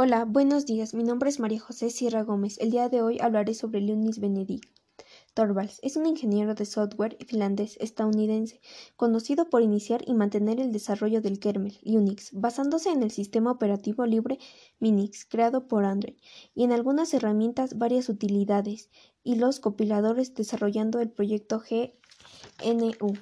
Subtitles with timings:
[0.00, 0.94] Hola, buenos días.
[0.94, 2.56] Mi nombre es María José Sierra Gómez.
[2.60, 4.70] El día de hoy hablaré sobre Linus Benedict
[5.34, 5.80] Torvalds.
[5.82, 8.60] Es un ingeniero de software finlandés estadounidense,
[8.94, 14.06] conocido por iniciar y mantener el desarrollo del kernel Unix, basándose en el sistema operativo
[14.06, 14.38] libre
[14.78, 16.14] Minix, creado por Android,
[16.54, 18.90] y en algunas herramientas varias utilidades,
[19.24, 23.14] y los compiladores desarrollando el proyecto GNU.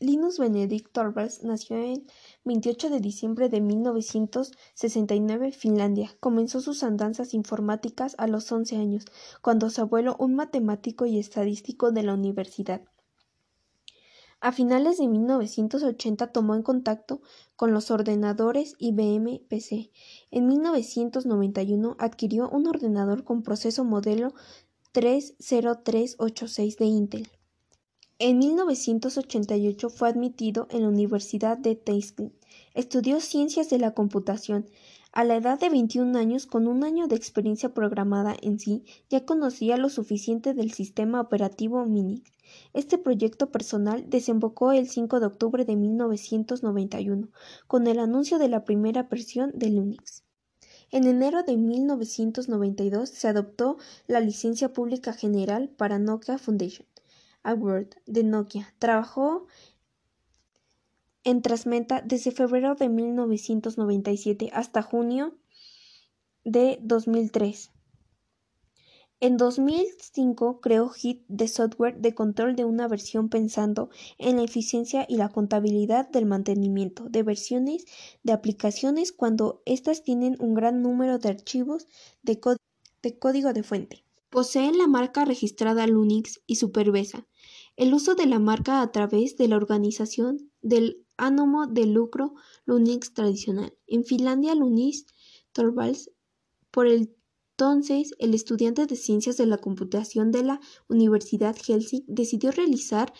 [0.00, 2.06] Linus Benedict Torvalds nació el
[2.44, 6.16] 28 de diciembre de 1969, Finlandia.
[6.20, 9.04] Comenzó sus andanzas informáticas a los 11 años,
[9.42, 12.82] cuando su abuelo, un matemático y estadístico de la universidad,
[14.42, 17.20] a finales de 1980 tomó en contacto
[17.56, 19.90] con los ordenadores IBM PC.
[20.30, 24.32] En 1991 adquirió un ordenador con proceso modelo
[24.92, 27.28] 30386 de Intel.
[28.22, 32.34] En 1988 fue admitido en la Universidad de Tashkent.
[32.74, 34.66] Estudió Ciencias de la Computación.
[35.10, 39.24] A la edad de 21 años, con un año de experiencia programada en sí, ya
[39.24, 42.30] conocía lo suficiente del sistema operativo Minix.
[42.74, 47.30] Este proyecto personal desembocó el 5 de octubre de 1991,
[47.66, 50.24] con el anuncio de la primera versión de Linux.
[50.90, 56.84] En enero de 1992 se adoptó la licencia pública general para Nokia Foundation.
[57.42, 58.74] Award de Nokia.
[58.78, 59.46] Trabajó
[61.24, 65.36] en Transmeta desde febrero de 1997 hasta junio
[66.44, 67.70] de 2003.
[69.22, 75.04] En 2005 creó HIT de software de control de una versión pensando en la eficiencia
[75.06, 77.84] y la contabilidad del mantenimiento de versiones
[78.22, 81.86] de aplicaciones cuando éstas tienen un gran número de archivos
[82.22, 82.40] de,
[83.02, 84.04] de código de fuente.
[84.30, 87.26] Posee la marca registrada Lunix y supervisa
[87.80, 92.34] el uso de la marca a través de la organización del ánimo de lucro
[92.66, 93.74] Lunix tradicional.
[93.86, 95.06] En Finlandia, Lunis
[95.52, 96.10] Torvalds,
[96.70, 103.12] por entonces el estudiante de Ciencias de la Computación de la Universidad Helsinki, decidió realizar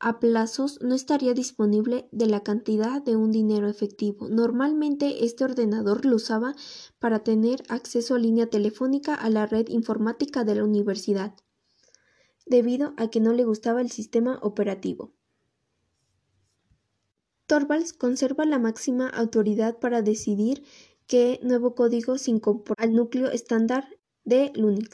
[0.00, 4.28] a plazos no estaría disponible de la cantidad de un dinero efectivo.
[4.28, 6.56] Normalmente este ordenador lo usaba
[6.98, 11.36] para tener acceso a línea telefónica a la red informática de la universidad
[12.46, 15.12] debido a que no le gustaba el sistema operativo.
[17.46, 20.64] Torvalds conserva la máxima autoridad para decidir
[21.06, 23.88] qué nuevo código se incorpora al núcleo estándar
[24.24, 24.90] de Linux.